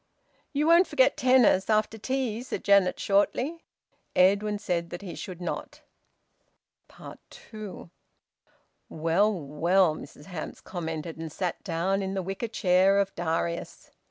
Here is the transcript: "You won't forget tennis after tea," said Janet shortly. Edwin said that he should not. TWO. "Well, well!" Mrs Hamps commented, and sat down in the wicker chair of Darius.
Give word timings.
"You 0.51 0.65
won't 0.65 0.87
forget 0.87 1.15
tennis 1.15 1.69
after 1.69 1.99
tea," 1.99 2.41
said 2.41 2.63
Janet 2.63 2.99
shortly. 2.99 3.63
Edwin 4.15 4.57
said 4.57 4.89
that 4.89 5.03
he 5.03 5.13
should 5.13 5.39
not. 5.39 5.83
TWO. 7.29 7.91
"Well, 8.89 9.31
well!" 9.31 9.95
Mrs 9.95 10.25
Hamps 10.25 10.59
commented, 10.59 11.17
and 11.19 11.31
sat 11.31 11.63
down 11.63 12.01
in 12.01 12.15
the 12.15 12.23
wicker 12.23 12.47
chair 12.47 12.97
of 12.97 13.13
Darius. 13.13 13.91